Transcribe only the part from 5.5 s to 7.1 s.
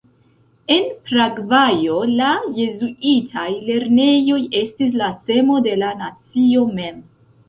de la nacio mem.